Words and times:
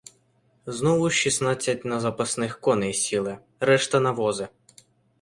Знову 0.65 1.09
шістнадцять 1.09 1.85
на 1.85 1.99
запасних 1.99 2.59
коней 2.59 2.93
сіли— 2.93 3.37
решта 3.59 3.99
на 3.99 4.11
вози. 4.11 4.47